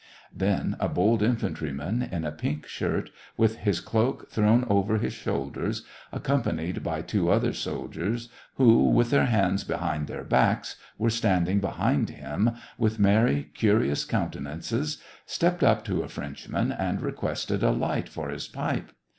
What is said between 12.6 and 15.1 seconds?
with merry, curious countenances,